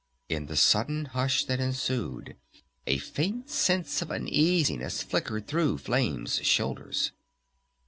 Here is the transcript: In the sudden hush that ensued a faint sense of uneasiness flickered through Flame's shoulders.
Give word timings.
In 0.29 0.47
the 0.47 0.55
sudden 0.55 1.05
hush 1.05 1.45
that 1.45 1.59
ensued 1.59 2.35
a 2.87 2.97
faint 2.97 3.51
sense 3.51 4.01
of 4.01 4.09
uneasiness 4.11 5.03
flickered 5.03 5.45
through 5.45 5.77
Flame's 5.77 6.37
shoulders. 6.43 7.11